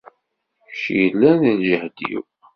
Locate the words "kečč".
0.69-0.83